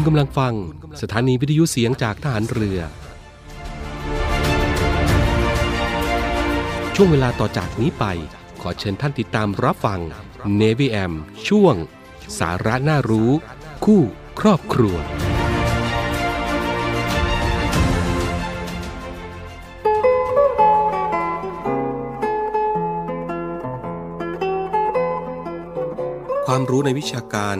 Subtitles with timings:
[0.00, 0.54] คุณกำลังฟัง
[1.02, 2.80] สถานีวิทยุเสียงจากทหารเรือ
[6.94, 8.04] ช่วงเวลาต่อจากนี้ไป
[8.60, 10.00] ขอเชิญท่านติดตามรับฟัง
[10.60, 11.12] Navy AM
[11.48, 11.74] ช่วง
[12.38, 13.30] สาระน่ารู้
[13.84, 14.02] คู่
[14.40, 14.96] ครอบครัว
[26.46, 27.58] ความรู้ในวิชาการ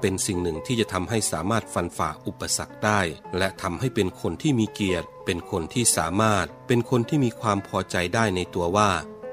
[0.00, 3.00] เป็นสิ่งหนึ่งที่จะทำให้สามารถฟันฝ่าอุปสรรคได้
[3.38, 8.90] และทำให้เป็นคนที่มีเกียรติ เป็นคนที่สามารถ เป็นคนที่มีความพอใจได้ในตัวว่า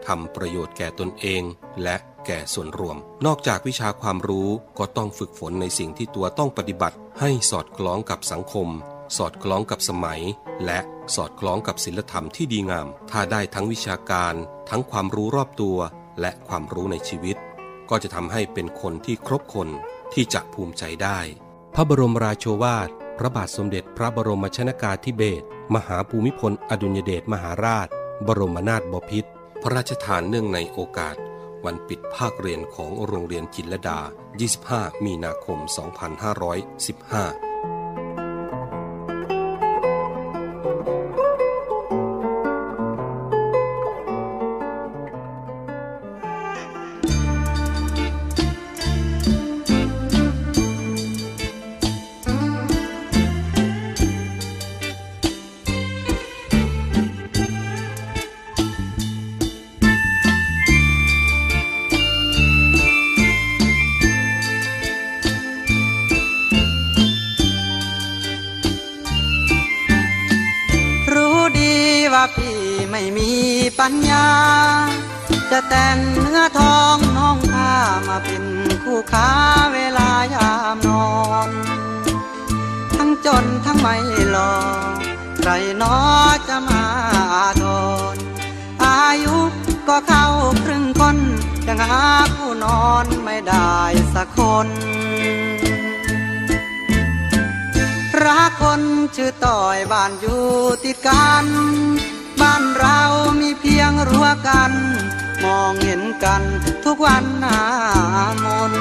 [0.08, 1.43] ทำประโยชน์แก่ตนเอง
[1.83, 4.49] และแก่ส่วนรวม นอกจากวิชาความรู้
[4.80, 8.67] ก็ต้องฝึกฝนในสิ่งที่ตัวต้องปฏิบัติ ให้สอดคล้องกับสังคม
[9.17, 10.21] สอดคล้องกับสมัย
[10.66, 10.80] และ
[11.16, 14.33] สอดคล้องกับศีลธรรมที่ดีงาม ถ้าได้ทั้งวิชาการ
[14.69, 15.77] ทั้งความรู้รอบตัว
[16.21, 17.38] และความรู้ในชีวิต
[17.89, 19.69] ก็จะทำให้เป็นคนที่ครบคน
[20.14, 21.20] ที่จะภูมิใจได้
[21.75, 27.88] พระบรมราโชวาท พระบาทสมเด็จพระบรมชนากาธิเบศรมหาภูมิพลอดุญเดชมหาราช
[28.27, 29.30] บรมนาถบพิตร
[29.61, 31.16] พระราชทานเนื่องในโอกาส
[31.66, 33.99] วันปิดภาคเรียนของโรงเรียนจินลดา
[34.52, 37.45] 25 มีนาคม 2515
[85.48, 85.50] ร
[85.82, 85.98] นอ
[86.48, 86.83] จะมา
[87.36, 87.64] อาท
[88.14, 88.16] ร
[88.86, 89.38] อายุ
[89.88, 90.28] ก็เข้า
[90.64, 91.17] ครึ่งคน
[91.67, 92.04] ยังหา
[92.36, 93.76] ผู้นอนไม่ได้
[94.14, 94.67] สักคน
[98.23, 98.82] รักคน
[99.16, 100.45] ชื่อต่อยบ้านอยู่
[100.84, 101.45] ติดกัน
[102.42, 103.00] บ้านเรา
[103.42, 104.72] มีเพียงรั้วกัน
[105.44, 106.42] มองเห็นกัน
[106.86, 107.60] ทุกวันหน้า
[108.44, 108.73] มน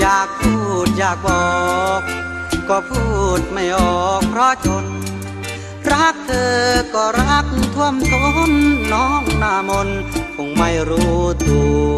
[0.00, 0.54] อยากพู
[0.86, 1.46] ดอยากบอ
[2.00, 2.02] ก
[2.68, 3.04] ก็พู
[3.38, 4.84] ดไม่ออกเพราะจน
[5.92, 6.58] รักเธอ
[6.94, 8.52] ก็รักท่วมท้น
[8.92, 9.88] น้องหน้ามน
[10.34, 11.88] คงไม่รู้ตัว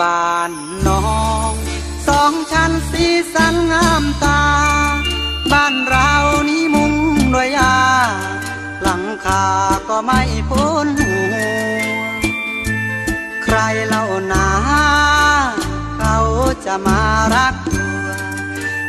[0.00, 0.52] บ้าน
[0.88, 1.06] น้อ
[1.48, 1.50] ง
[2.08, 4.42] สองชั้นสีสันงามตา
[5.52, 6.12] บ้านเรา
[6.48, 6.92] นี้มุง
[7.34, 7.76] ด้วยยา
[8.82, 9.44] หลังคา
[9.88, 11.34] ก็ไม่พ้นหัว
[13.44, 13.56] ใคร
[13.88, 14.48] เล่านา
[15.96, 16.16] เขา
[16.64, 17.00] จะมา
[17.34, 18.06] รักตัว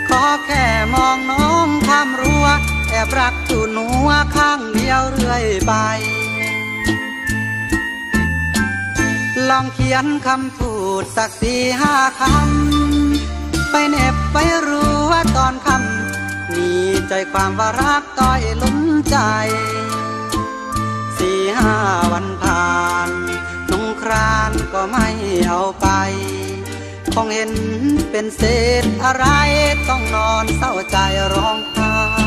[0.07, 2.47] ขอแค่มองน้องข้ามรั้ว
[3.05, 5.73] บรักตุนหัวข้างเดียวเรื่อยไป
[9.49, 14.37] ลองเขียนคำพูดสักสี่ห้าคำ ไปเน็บไป
[14.67, 16.71] รู้ว่าตอนคำมี
[17.07, 18.79] ใจความว่ารักต้อยลุ้น
[19.09, 19.17] ใจ
[21.17, 21.75] สี่ห้า
[22.13, 22.69] วันผ่า
[23.07, 23.09] น
[23.69, 25.07] สงครานก็ไม่
[25.47, 25.87] เอาไป
[27.13, 27.51] คงเห็น
[28.11, 28.41] เป็นเศ
[28.81, 29.25] ษอะไร
[29.89, 30.97] ต้องนอนเศร้าใจ
[31.33, 32.18] ร้องไห้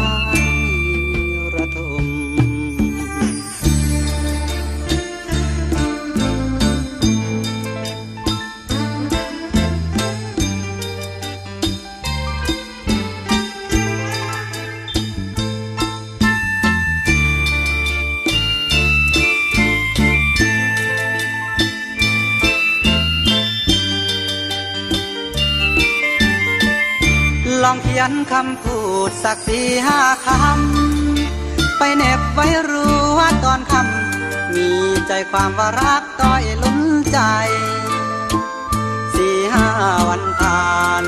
[28.02, 28.78] ยนคำพู
[29.08, 34.68] ดสักสี่ห้าคำ ไปเน็บไว้รู้ว่าตอนคำ มี
[35.06, 36.80] ใจความว่ารักต้อยลุ้น
[37.12, 37.18] ใจ
[39.14, 39.68] สี่ห้า
[40.08, 40.72] วันผ่า
[41.02, 41.04] น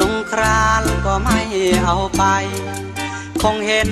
[0.00, 1.40] นงครานก็ไม่
[1.84, 2.22] เอาไป
[3.42, 3.90] คงเห็น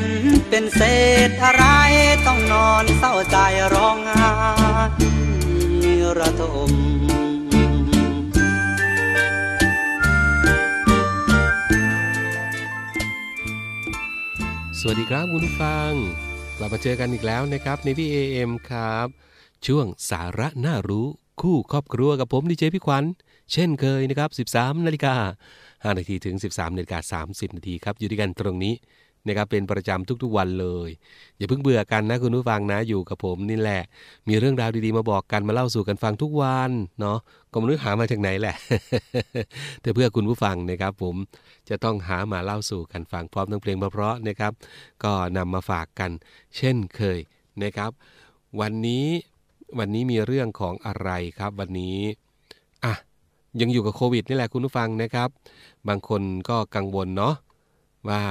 [0.48, 0.80] เป็นเศ
[1.28, 1.64] ษอะไร
[2.26, 3.36] ต้องนอนเศร้าใจ
[3.74, 4.30] ร้องไห้
[6.18, 7.05] ระทม
[14.88, 15.92] วัสดีครับคุณผู้ฟัง
[16.58, 19.08] กลับมาเจอกันอีกแล้วนะครับในพี่เอ็มครับ
[19.66, 21.06] ช่วงสาระน่ารู้
[21.40, 23.04] คู่ครอบครัวกับผมดีเจพี่ขวัญ
[23.52, 25.14] เช่นเคยนะครับ 13นาฬิกา
[25.58, 28.74] 5นาทีถึง 13นาฬิกา30นาทีครับอยู่ด้วยกันตรงนี้
[29.28, 30.90] นะครับเป็นประจำทุกๆวันเลย
[31.36, 33.82] อย่าเพิ่งเบื่อกันนะคุณผู้ฟังนะอยู่กับผมนี่แหละ
[34.28, 36.70] มีเรื่องราวดีๆมาบอกกันมาเล่าสู่กันฟังทุกวัน
[37.00, 37.18] เนาะ
[37.52, 38.54] ก็ไม่รู้หามาจากไหนแหละ
[39.82, 41.14] แต่เพื่อคุณผู้ฟังนะครับ ผม
[41.68, 44.52] จะต้องหามาเล่าสู่กันฟังพร้อมทั้งเพลงเพราะๆนะครับ
[45.04, 46.10] ก็นำมาฝากกัน
[46.56, 47.18] เช่นเคย
[47.62, 47.90] นะครับ
[48.60, 49.06] วันนี้
[49.78, 51.98] วันนี้มีเรื่องของอะไรครับ วันนี้
[52.84, 52.94] อะ
[53.60, 55.28] ยังอยู่กับโควิดนี่แหละคุณผู้ฟังนะครับ
[55.88, 57.34] บางคนก็กังวลเนาะ
[58.08, 58.22] ว่า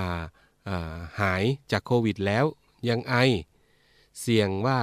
[1.22, 2.46] หายจากโควิดแล้ว
[2.90, 3.16] ยังไอ
[4.20, 4.80] เสี่ยงว่า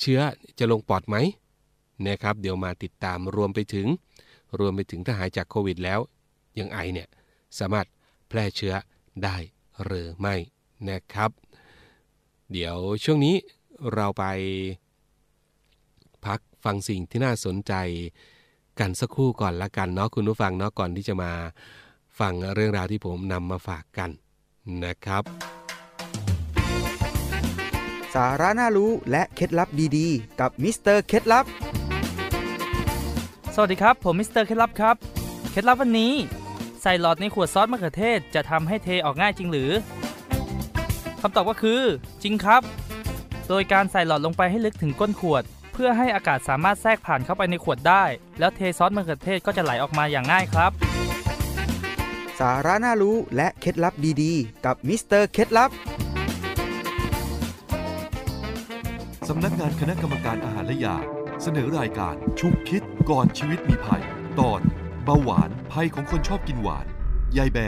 [0.00, 0.20] เชื้อ
[0.58, 1.16] จะลงปอดไหม
[2.06, 3.86] นะครับ เดี๋ยวมาติดตามรวมไปถึง
[4.58, 6.00] รวมไปถึงถ้าหายจากโควิดแล้ว
[6.58, 7.08] ยังไอเนี่ย
[7.58, 7.86] สามารถ
[8.28, 8.74] แพร่เชื้อ
[9.24, 9.36] ได้
[9.84, 10.34] หรือไม่
[10.88, 11.30] นะครับ
[12.52, 13.36] เดี๋ยวช่วงนี้
[13.94, 14.24] เราไป
[16.24, 17.72] พักฟังสิ่งที่น่าสนใจ
[18.80, 21.32] กันสักครู่ก่อนละกันเนาะคุณผู้ฟังเนาะก่อนที่จะมา
[22.20, 24.10] ฟังเรื่องราวที่ผมนำมาฝากกัน
[24.84, 25.22] นะครับ
[28.14, 31.44] สาระน่ารู้และเคล็ดลับดีๆ กับมิสเตอร์เคล็ดลับ
[33.54, 34.96] สวัสดีครับ ผมมิสเตอร์เคล็ดลับครับ
[35.50, 36.12] เคล็ดลับวันนี้
[36.82, 39.70] ใส่หลอดในขวดซอสมะเขือเทศจะทำให้เทออกง่ายจริงหรือ
[41.20, 41.80] คำตอบก็คือ
[42.22, 42.62] จริงครับ
[43.48, 48.04] โดยการใส่หลอดลงไปให้ลึกถึงก้นขวด เพื่อให้อากาศสามารถแทรกผ่านเข้าไปในขวดได้
[48.38, 50.72] แล้วเทซอสมะเขือเทศก็จะไหลออกมาอย่างง่ายครับ
[52.40, 55.70] สาระน่ารู้และเคล็ดลับดีๆ กับมิสเตอร์เคล็ดลับ
[59.28, 60.96] สำนักงานคณะกรรมการอาหารและยา
[61.42, 64.02] เสนอรายการชุกคิดก่อนชีวิตมีภัย
[64.38, 64.60] ตอน
[65.04, 66.86] เบาหวานภัยของคนชอบกินหวาน
[67.36, 67.58] ยายแบ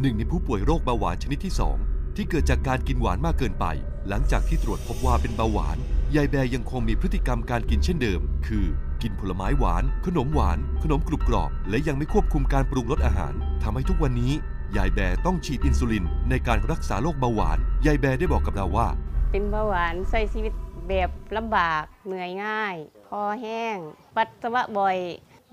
[0.00, 3.66] หนึ่งในผู้ป่วยโรคเบาหวานชนิดที่ 2 ที่เกิดจากการกินหวานมากเกินไป
[4.08, 5.76] หลังจากที่ตรวจพบว่าเป็นเบาหวาน
[6.16, 8.66] ยายแบยังคงมีพฤติกรรมการกินเช่นเดิม คือ
[9.02, 14.32] กินผลไม้หวาน ขนมหวาน ขนมกรุบกรอบ และยังไม่ควบคุมการปรุงรสอาหารทำให้ทุกวันนี้
[14.76, 18.88] ยายแบร์ต้องฉีดอินซูลิน ในการรักษาโรคเบาหวาน ยายแบร์ได้บอกกับเราว่า
[19.30, 20.52] เป็นเบาหวานใช้ชีวิต
[20.88, 22.74] แบบลำบาก เหนื่อยง่าย
[23.08, 23.76] คอแห้ง
[24.16, 24.96] ปัสสาวะบ่อย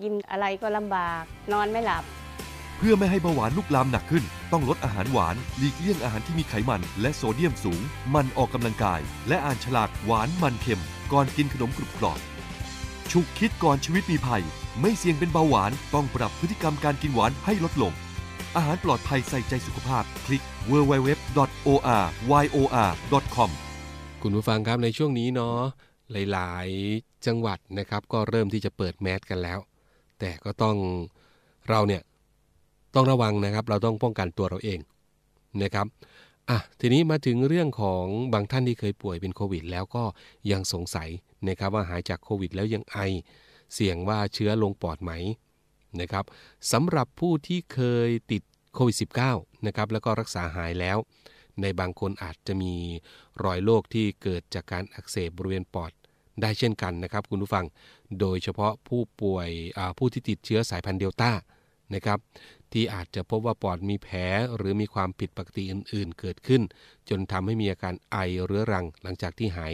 [0.02, 2.04] กินอะไรก็ลำบาก นอนไม่หลับ
[2.78, 7.82] เพื่อไม่ให้เบาหวานลุกลามหนักขึ้น ต้องลดอาหารหวาน หลีกเลี่ยงอาหารที่มีไขมัน และโซเดียมสูง
[8.16, 12.20] มันออกกำลังกาย และอ่านฉลากหวานมันเค็ม ก่อนกินขนมกรุบกรอบ
[13.12, 14.44] ฉุกคิดก่อนชีวิตมีภัย
[14.82, 17.94] ไม่เสี่ยงเป็นเบาหวาน ต้องปรับพฤติกรรมการกินหวานให้ลดลง
[18.56, 23.50] อาหารปลอดภัยใส่ใจสุขภาพ คลิก www.oryor.com
[24.22, 25.58] คุณผู้ฟังครับในช่วงนี้เนาะ
[26.12, 29.60] หลายๆ จังหวัดนะครับ ก็เริ่มที่จะเปิดแมสกันแล้ว
[30.20, 30.76] แต่ก็ต้อง
[31.70, 32.02] เราเนี่ย
[32.96, 34.80] ต้องระวังนะครับ เราต้องป้องกันตัวเราเอง
[35.64, 35.88] นะครับ
[36.50, 40.04] อะทีนี้มาถึงเรื่องของบางท่านที่เคยป่วยเป็นโควิด แล้วก็
[40.52, 41.10] ยังสงสัย
[41.48, 42.98] นะครับว่าหายจากโควิด แล้วยังไอ
[43.74, 45.12] เสี่ยงว่าเชื้อลงปอดไหม
[46.02, 46.26] นะครับ
[46.72, 48.42] สำหรับผู้ที่เคยติด
[48.74, 48.96] โควิด
[49.30, 50.98] -19 นะครับแล้วก็รักษาหายแล้ว
[51.62, 52.74] ในบางคนอาจจะมี
[53.44, 55.92] รอยโรคที่เกิดจากการอักเสบบริเวณปอด
[56.42, 57.66] ได้เช่นกันนะครับคุณผู้ฟัง
[58.20, 59.50] โดยเฉพาะผู้ป่วย
[59.98, 61.32] ผู้ที่ติดเชื้อสายพันธุ์เดลต้า
[61.96, 62.20] นะครับ
[62.74, 64.18] ที่อาจจะพบว่าปอดมีแผล
[64.56, 66.62] หรือมีความผิดปกติอื่น ๆ เกิดขึ้น
[67.10, 69.74] จนทำให้มีอาการไอเรื้อรังหลังจากที่หาย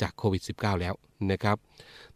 [0.00, 0.94] จากโควิด -19 แล้ว
[1.32, 1.56] นะครับ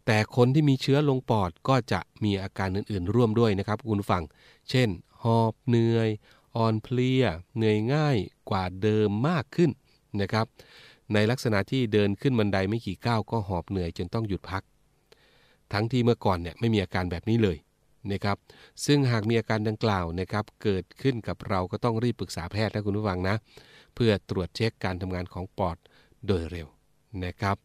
[0.05, 4.23] แต่คนที่มีเชื้อลงปอดก็จะมีอาการอื่น ๆ ร่วมด้วยนะครับคุณฟัง
[4.69, 4.89] เช่น
[5.23, 6.09] หอบเหนื่อย
[6.55, 7.23] อ่อนเพลีย
[7.55, 8.17] เหนื่อยง่าย
[8.49, 9.71] กว่าเดิมมากขึ้น
[10.21, 10.45] นะครับ
[11.13, 14.63] ในลักษณะที่เดินขึ้นบันไดไม่กี่ก้าวก็หอบเหนื่อยจนต้องหยุดพัก
[15.73, 17.57] ทั้งที่เมื่อก่อนเนี่ยไม่มีอาการแบบนี้เลย
[18.11, 18.37] นะครับ
[18.85, 23.35] ซึ่งหากมีอาการดังกล่าวนะครับเกิดขึ้นกับเราก็ต้องรีบปรึกษาแพทย์นะคุณผู้ฟังนะ
[23.95, 25.77] เพื่อตรวจเช็คการทำงานของปอด
[26.25, 26.67] โดยเร็ว
[27.25, 27.55] นะครับ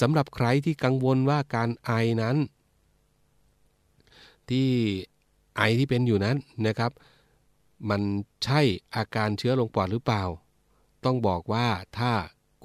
[0.00, 1.90] สำหรับใครที่กังวลว่าการไอ
[2.22, 2.36] นั้น
[4.50, 4.70] ที่
[5.56, 6.36] ไอที่เป็นอยู่นั้น
[6.66, 6.92] นะครับ
[7.90, 8.02] มัน
[8.44, 8.60] ใช่
[8.96, 10.22] อาการเชื้อลงปอดหรือเปล่า
[11.04, 11.66] ต้องบอกว่า
[11.98, 12.12] ถ้า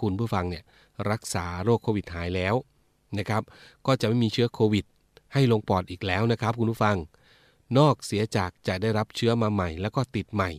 [0.02, 0.64] คุณผู้ฟังเนี่ย
[1.12, 2.56] รักษาโรคโควิดหายแล้ว
[3.18, 3.44] นะครับ
[3.86, 4.86] ก็จะไม่มีเชื้อโควิด
[5.34, 6.98] ให้ลงปอดอีกแล้วนะครับคุณผู้ฟัง
[7.78, 10.52] นอกเสียจากจะได้รับเชื้อมาใหม่ แล้วก็ติดใหม่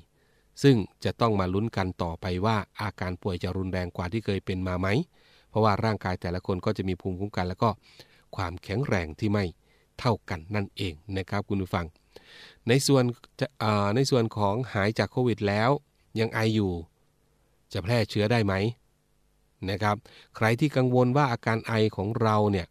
[0.62, 4.88] ซึ่งจะต้องมาลุ้นกันต่อไปว่าอาการป่วยจะรุนแรงกว่าที่เคยเป็นมาไหม
[5.48, 7.70] เพราะว่าร่างกายแต่ละคนก็จะมีภูมิคุ้มกัน แล้วก็
[8.36, 9.44] ความแข็งแรงที่ไม่
[9.98, 11.86] เท่ากันนั่นเองนะครับคุณผู้ฟัง
[12.68, 13.04] ในส่วน
[13.96, 15.70] ในส่วนของหายจากโควิดแล้ว
[16.20, 16.72] ยังไออยู่
[17.72, 18.54] จะแพร่เชื้อได้ไหม
[19.70, 19.96] นะครับ
[20.36, 22.66] ใครที่กังวลว่าอาการไอของเราเนี่ย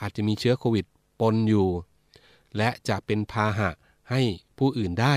[0.00, 0.86] อาจจะมีเชื้อโควิด
[1.20, 1.68] ปนอยู่
[2.56, 3.70] และจะเป็นพาหะ
[4.10, 4.20] ให้
[4.58, 5.14] ผู้อื่นได้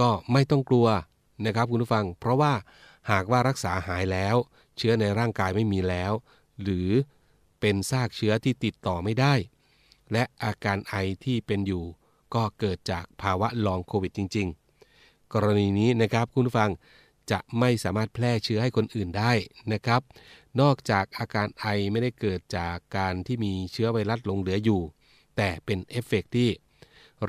[0.00, 0.86] ก็ไม่ต้องกลัว
[1.46, 2.52] นะครับคุณผู้ฟัง เพราะว่า
[3.10, 4.36] หากว่ารักษาหายแล้ว
[4.76, 6.12] เชื้อในร่างกายไม่มีแล้ว
[6.62, 6.88] หรือ
[7.60, 9.34] เป็นซากเชื้อที่ติดต่อไม่ได้
[10.12, 10.94] และอาการไอ
[11.24, 11.84] ที่เป็นอยู่
[12.34, 14.46] ก็เกิดจากภาวะลองโควิดจริง
[14.90, 16.70] ๆ กรณีนี้นะครับคุณผู้ฟัง
[17.30, 19.32] จะไม่สามารถแพร่เชื้อให้คนอื่นได้
[19.72, 20.02] นะครับ
[20.60, 24.80] นอกจากอาการไอไม่ได้เกิดจากการที่มีเชื้อไวรัสหลงเหลืออยู่
[25.36, 26.48] แต่เป็นเอฟเฟกที่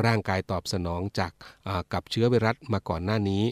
[0.05, 1.31] ร่างกายตอบสนองจาก
[1.93, 3.43] กับเชื้อไวรัสมาก่อนหน้านี้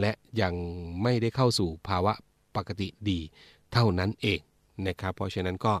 [0.00, 0.54] และยัง
[1.02, 2.12] ไม่ได้เข้าสู่ภาวะ
[2.56, 3.20] ปกติดี
[3.72, 4.40] เท่านั้นเอง
[4.86, 5.74] นะครับ เพราะฉะนั้นก็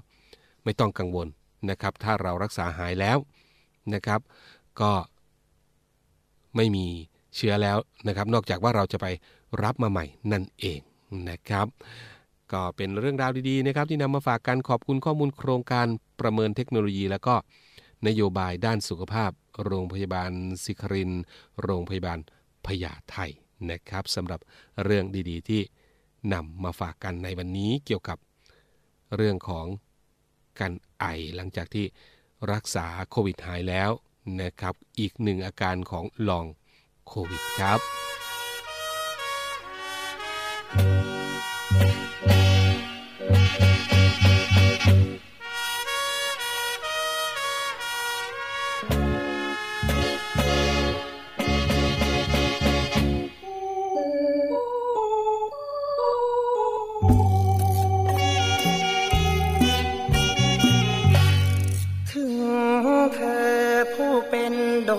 [0.64, 1.28] ไม่ต้องกังวล
[1.70, 3.18] นะครับ ถ้าเรารักษาหายแล้ว
[3.94, 4.20] นะครับ
[4.80, 4.92] ก็
[6.56, 6.86] ไม่มี
[7.36, 7.78] เชื้อแล้ว
[8.08, 9.06] นะครับ นอกจากว่าเราจะไป
[9.62, 10.80] รับมาใหม่นั่นเอง
[11.28, 11.66] นะครับ
[12.52, 15.86] ก็เป็นเรื่องราวดีๆนะครับที่นำมาฝากกันขอบคุณข้อมูลโครงการ
[16.20, 17.34] ประเมินเทคโนโลยี แล้วก็
[18.06, 19.30] นโยบายด้านสุขภาพ
[19.64, 20.30] โรงพยาบาล
[20.64, 21.12] สิคริน
[21.62, 22.18] โรงพยาบาล
[22.66, 23.16] พญาไท
[23.70, 24.40] นะครับสำหรับ
[24.84, 25.62] เรื่องดีๆที่
[26.32, 28.18] นำมาฝากกันในวันนี้เกี่ยวกับ
[29.16, 29.66] เรื่องของ
[30.60, 31.04] การไอ
[31.36, 31.86] หลังจากที่
[32.52, 33.90] รักษาโควิดหายแล้ว
[34.40, 36.46] นะครับอีกหนึ่งอาการของลอง
[37.08, 38.05] โควิดครับ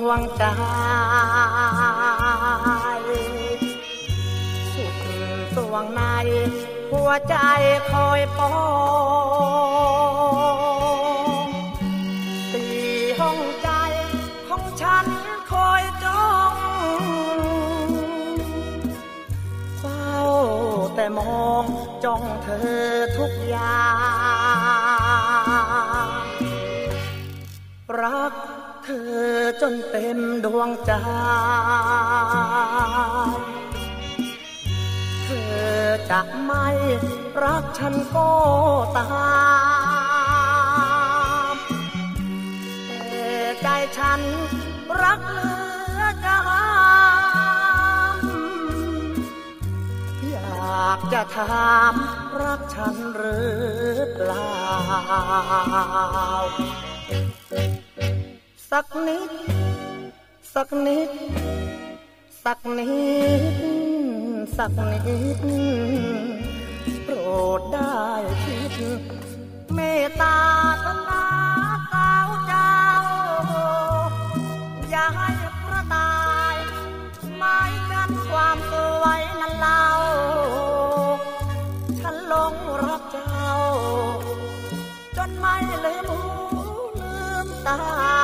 [0.10, 1.17] วงใจสุ
[7.08, 7.36] วใจ
[7.92, 8.52] คอยปอ
[11.44, 11.48] ง
[12.54, 12.66] ตี
[13.20, 13.70] ห้องใจ
[14.48, 15.06] ของฉัน
[15.52, 16.54] คอยจ้อง
[19.80, 20.12] เฝ้า
[20.96, 21.66] แต่มอง
[22.04, 22.48] จ้องเธ
[22.80, 23.82] อทุกอย่า
[26.06, 26.10] ง
[28.02, 28.34] รัก
[28.84, 29.22] เธอ
[29.62, 30.92] จนเต็มดวงใจ
[36.10, 36.68] จะไม่
[37.44, 38.32] รักฉันก็
[38.98, 39.08] ตา
[41.54, 41.56] ม
[43.10, 43.28] แต่
[43.62, 44.22] ใจฉัน
[45.02, 45.52] รักเหลื
[46.00, 46.40] อจา
[48.14, 48.16] ม
[50.30, 51.94] อยากจะถาม
[52.42, 54.50] รักฉันหรือเปล่า
[58.72, 59.32] สักนิด
[60.54, 61.10] สักนิด
[62.44, 62.90] สักนิ
[63.74, 63.77] ด
[64.58, 64.72] สัก
[65.06, 65.40] นิด
[67.04, 67.16] โปร
[67.60, 68.02] ดได้
[68.44, 68.62] คิ
[69.00, 69.02] ด
[69.74, 70.38] เมตตา
[70.86, 71.26] ตนา
[71.92, 72.76] สาวเจ้า
[74.90, 75.30] อย่าให้
[75.64, 76.12] พระตา
[76.54, 76.56] ย
[77.38, 79.86] หมายกันความสวยนั้นเล่า
[82.00, 83.50] ฉันลงรักเจ้า
[85.18, 86.22] จนไม่ลืมหู
[87.02, 88.17] ลืมตา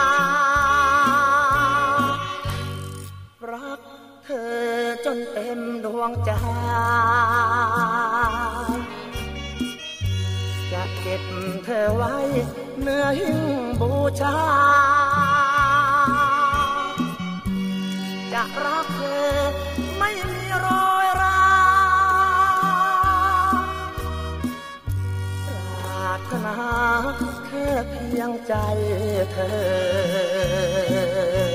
[5.15, 6.31] นเต็มดวงใจ
[10.71, 11.23] จะเก็บ
[11.63, 12.15] เธอไว้
[12.81, 13.41] เนื้อหิ้ง
[13.81, 14.37] บูชา
[18.33, 19.33] จะรักเธอ
[19.97, 21.41] ไม่มีรอยรา
[25.47, 26.57] ปรารถนา
[27.45, 28.53] แค่เพียงใจ
[29.31, 29.37] เธ
[31.51, 31.52] อ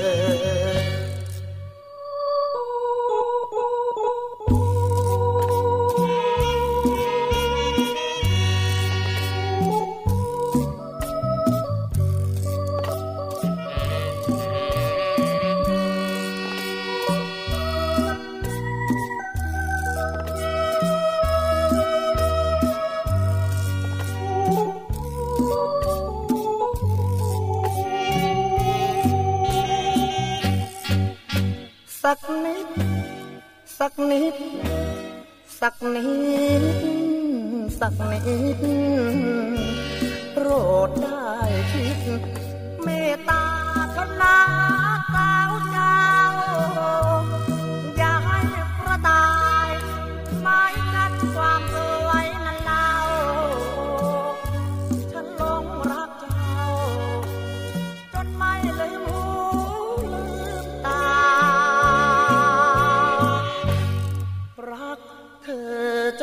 [32.11, 32.67] สักนิด
[33.79, 34.35] สักนิด
[35.59, 36.03] สักนิ
[36.61, 36.63] ด
[37.79, 38.17] สักนิ
[38.57, 38.61] ด
[40.33, 40.47] โปร
[40.87, 41.23] ดได้
[41.71, 42.21] คิด
[42.83, 43.43] เมตตา
[43.95, 44.37] ทนา
[45.13, 45.35] สาเจ้า
[45.71, 45.93] อย่า
[46.37, 47.58] ให้พระตา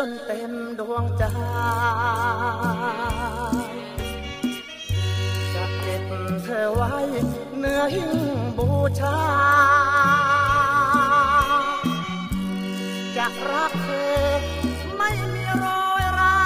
[0.09, 1.25] นเต็มดวงใจ
[5.55, 6.05] จะเก็บ
[6.45, 6.93] เธอไว้
[7.59, 8.13] เนื้อหิ้ง
[8.59, 8.69] บู
[9.01, 9.19] ชา
[13.17, 14.41] จะรักเธอ
[14.97, 15.81] ไม่มีรอ
[16.19, 16.39] ร้า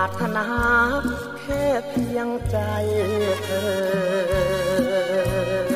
[0.00, 0.46] ารถนา
[1.38, 2.58] แค่เพียงใจ
[3.44, 3.50] เธ
[5.70, 5.73] อ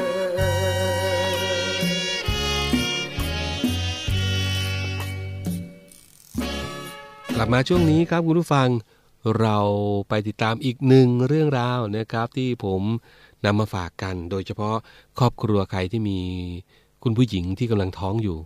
[7.40, 8.68] กลับมาช่วงนี้ครับคุณผู้ฟัง
[9.40, 9.59] เรา
[10.09, 12.83] ไปติดตามอีกหนึ่งเรื่องราวนะครับ ที่ผม
[13.45, 14.76] นำมาฝากกัน โดยเฉพาะ
[15.18, 16.21] ครอบครัวใครที่มี
[17.02, 18.38] คุณผู้หญิงที่กำลังท้องอยู่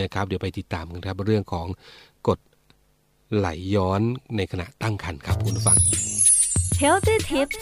[0.00, 1.66] นะครับ เดี๋ยวไปติดตามกันครับเรื่องของ
[2.28, 2.38] กฎ
[3.36, 4.00] ไหลย้อน
[4.36, 5.76] ในขณะตั้งครรภ์ครับคุณผู้ฟัง
[6.82, 7.58] Healthy Tips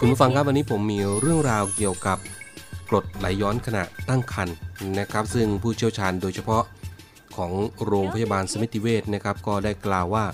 [0.00, 2.18] คุณผู้ฟังครับวันนี้ผมมีเรื่องราวเกี่ยวกับ
[2.92, 4.56] กรดไหลย้อนขณะตั้งครรภ์
[4.98, 6.64] นะครับ ซึ่งผู้เชี่ยวชาญโดยเฉพาะ
[7.36, 7.52] ของ
[7.84, 10.24] โรงพยาบาลสมิติเวชนะครับ ก็ได้กล่าวว่า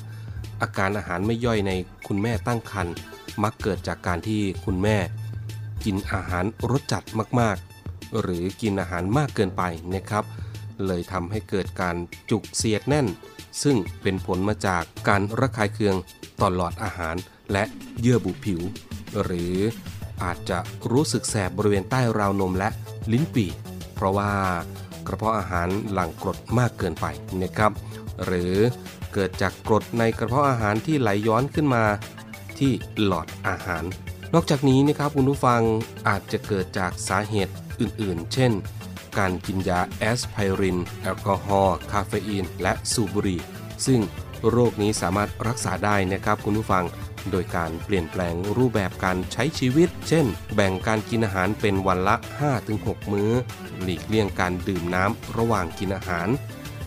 [0.63, 1.73] อาการอาหารไม่ย่อยใน
[2.07, 2.95] คุณแม่ตั้งครรภ์
[3.43, 4.97] มักเกิดจากการที่คุณแม่
[5.85, 7.05] กินอาหารรสจัด
[7.41, 9.63] มากๆ หรือกินอาหารมากเกินไป
[9.95, 10.25] นะครับ
[10.87, 11.97] เลยทำให้เกิดการ
[12.31, 13.07] จุกเสียดแน่น
[13.63, 15.97] ซึ่งเป็นผลมาจากการระคายเคือง
[16.41, 17.17] ต่อหลอดอาหาร
[17.53, 17.65] และ
[18.01, 18.61] เยื่อบุผิว
[19.23, 19.57] หรือ
[20.25, 20.59] อาจจะ
[20.93, 22.69] รู้สึกแสบบริเวณใต้ราวนมและ
[23.13, 23.51] ลิ้นปี่
[23.95, 24.33] เพราะว่า
[25.07, 27.07] กระเพาะอาหารหลั่งกรดมากเกินไป
[27.43, 27.73] นะครับ
[28.25, 28.55] หรือ
[29.13, 31.85] เกิดจากกรดในกระเพาะอาหารที่ไหลย้อนขึ้นมา
[32.59, 32.73] ที่
[33.05, 33.85] หลอดอาหาร
[34.35, 35.63] นอกจากนี้นะครับคุณผู้ฟัง
[36.09, 38.53] อาจจะเกิดจากสาเหตุอื่นๆ เช่น
[39.19, 43.41] การกินยาแอสไพริน แอลกอฮอล์คาเฟอีน และสูบบุหรี่
[43.87, 44.01] ซึ่ง
[44.51, 46.85] โรคนี้สามารถรักษาได้นะครับคุณผู้ฟัง
[47.33, 52.15] โดยการเปลี่ยนแปลงรูปแบบการใช้ชีวิต เช่น แบ่งการกินอาหารเป็นวันละ
[52.63, 53.31] 5-6 มื้อ
[53.83, 56.29] หลีกเลี่ยงการดื่มน้ำระหว่างกินอาหาร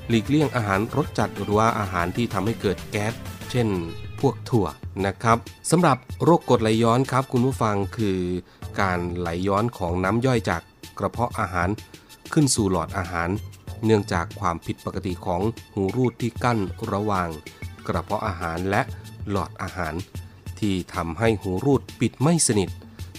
[0.10, 3.14] หลีกเลี่ยงอาหารรสจัดหรือว่าอาหารที่ทำให้เกิดแก๊ส
[3.52, 3.68] เช่น
[4.20, 4.68] พวกถั่ว
[5.06, 5.38] นะครับ
[5.72, 8.20] สำหรับโรคกรดไหลย้อนครับคุณผู้ฟังคือ
[8.82, 10.62] การไหลย้อนของน้ำย่อยจาก
[11.00, 11.70] กระเพาะอาหาร
[12.34, 13.30] ขึ้นสู่หลอดอาหาร
[13.86, 15.42] เนื่องจากความผิดปกติของ
[15.74, 16.60] หูรูดที่กั้น
[16.92, 17.30] ระหว่าง
[17.88, 18.82] กระเพาะอาหารและ
[19.30, 19.94] หลอดอาหาร
[20.62, 22.70] ที่ทำให้หูรูดปิดไม่สนิท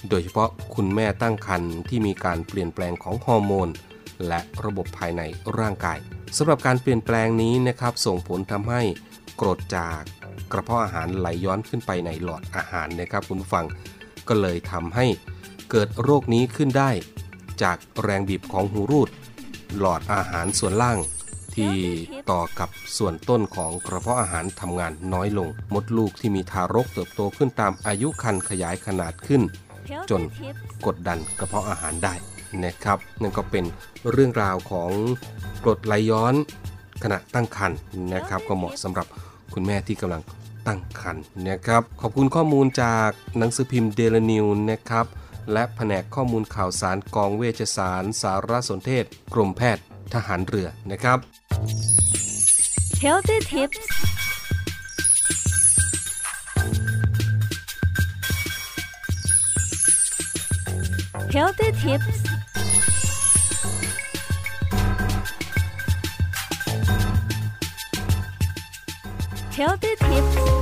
[0.09, 3.69] โดยเฉพาะคุณแม่ตั้งครรภ์ที่มีการเปลี่ยนแปลงของฮอร์โมน
[4.29, 5.23] และระบบภายใน
[5.59, 5.99] ร่างกาย
[6.37, 8.83] สำหรับการเปลี่ยนแปลงนี้นะครับส่งผลทำให้
[9.41, 10.01] กรดจาก
[10.53, 13.67] กระเพาะอาหารไหลย้อนขึ้นไปในหลอดอาหารนะครับคุณผู้ฟัง
[14.29, 15.07] ก็เลยทำให้
[15.71, 16.91] เกิดโรคนี้ขึ้นได้
[17.63, 19.09] จากแรงบีบของหูรูด
[19.79, 20.99] หลอดอาหารส่วนล่าง
[21.57, 21.75] ที่
[22.31, 29.43] ต่อกับส่วนต้นของกระเพาะอาหารทำงานน้อยลง มดลูกที่มีทารกเติบโตขึ้นตามอายุครรภ์ขยายขนาดขึ้น
[30.11, 30.23] จน
[30.87, 32.15] กดดันกระเพาะอาหารได้
[32.65, 33.65] นะครับนั่นก็เป็น
[34.11, 34.91] เรื่องราวของ
[35.65, 36.35] กรดไหลย้อน
[37.03, 37.79] ขณะตั้งครรภ์
[38.15, 39.07] นะครับ ก็เหมาะสำหรับ
[39.55, 40.23] คุณแม่ที่กำลัง
[40.67, 45.07] ตั้งครรภ์นะครับ ขอบคุณข้อมูลจากหนังสือพิมพ์เดลนิวนะครับ
[45.53, 51.18] และแผนกข้อมูลข่าวสารกองเวชสารสารสนเทศ กรมแพทย์ ทหารเรือนะครับ
[53.03, 53.83] Healthy Tips
[61.35, 62.18] Healthy Tips
[69.57, 70.62] Healthy Tips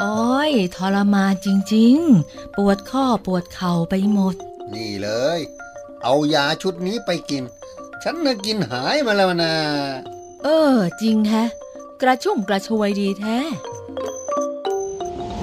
[0.00, 4.34] โอ้ยทรมานจริง ๆ ปวดข้อปวดเข่าไปหมด
[4.74, 5.40] นี่เลย
[6.02, 7.42] เอายาชุดนี้ไปกิน
[8.02, 9.54] ฉันน่ะกินหายมาแล้วนะ
[10.44, 11.48] เออ จริงแฮะ
[12.00, 13.38] กระชุ่มกระชวยดีแท้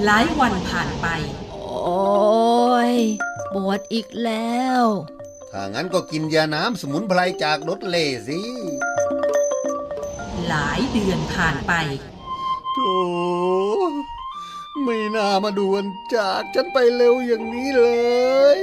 [0.04, 1.06] หลายวันผ่านไป
[1.52, 1.98] โอ้
[2.92, 2.94] ย
[3.54, 4.84] ปวดอีกแล้ว
[5.50, 8.40] ถ้างั้นก็กินยาน้ำสมุนไพรจากรถเล่สิ
[10.48, 11.72] หลายเดือนผ่านไป
[12.74, 12.92] โธ่
[14.90, 17.82] ไม่น่ามาด่วนจากฉันไปเร็วอย่างนี้เล
[18.58, 18.60] ย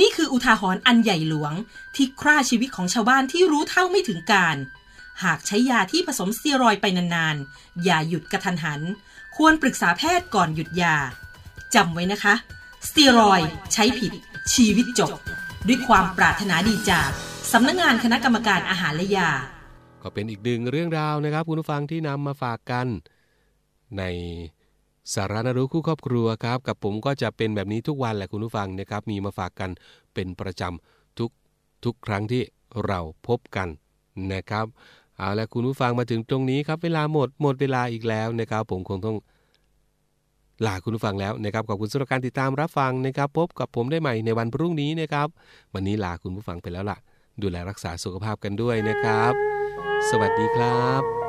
[0.00, 1.52] นี่คืออุทาหรณ์อันใหญ่หลวง
[1.96, 4.56] ที่ฆ่าชีวิตของชาวบ้านที่รู้เท่าไม่ถึงการ
[5.24, 8.80] หากใช้ยาที่ผสมสเตียรอยไปนานๆ อย่าหยุดกระทันหัน
[9.36, 10.96] ควรปรึกษาแพทย์ก่อนหยุดยา
[11.74, 12.34] จำไว้นะคะ
[12.88, 13.40] สเตียรอย
[13.72, 14.12] ใช้ผิด
[14.54, 15.12] ชีวิตจบ
[15.66, 17.08] ด้วยความปรารถนาดีจาก
[17.52, 19.30] สำนักงงานคณะกรรมการอาหารและยา
[20.06, 22.86] ก็เป็นอีกหนึ่งเรื่องราวนะครับ คุณผู้ฟังที่นำมาฝากกัน
[23.98, 24.02] ใน
[25.14, 29.70] สาระนรู้คู่ครอบครัวครับ กับผมก็จะเป็นแบบนี้ทุกวันแหละคุณผู้ฟังนะครับ มีมาฝากกัน
[30.14, 31.30] เป็นประจำทุก
[31.84, 32.42] ทุกครั้งที่
[32.86, 33.68] เราพบกัน
[34.32, 34.66] นะครับ
[35.16, 39.16] เอาละคุณผู้ฟังมาถึงตรงนี้ครับเวลาหมดหมดเวลาอีกแล้วนะครับ ผมคงต้อง
[40.66, 45.28] ลาคุณผู้ฟังแล้วนะครับขอบคุณสำหรับการติดตามรับฟังนะครับ พบกับผมได้ใหม่ในวันพรุ่งนี้นะครับ
[45.74, 46.98] วันนี้ลาคุณผู้ฟังไปแล้วล่ะ
[47.42, 49.55] ดูแลรักษาสุขภาพกันด้วยนะครับ
[50.10, 51.25] สวัสดีครับ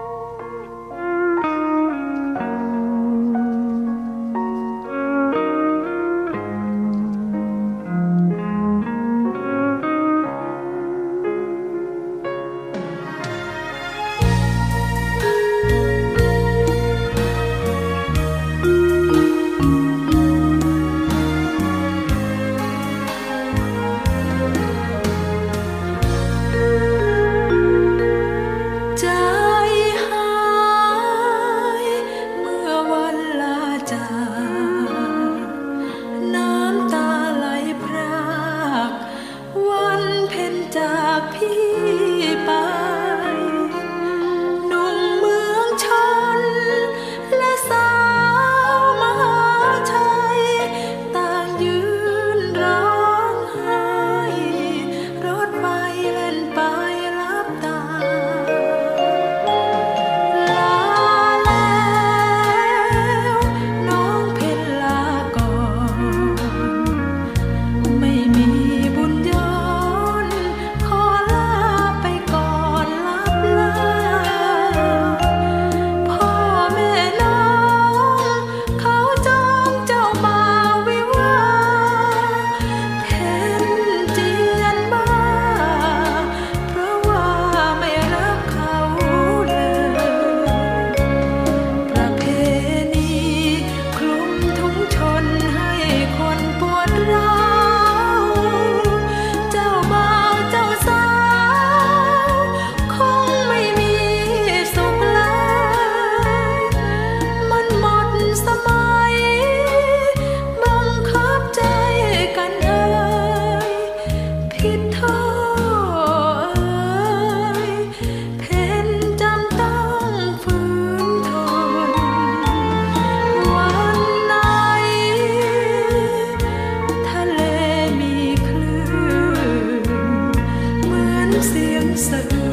[131.98, 132.47] เ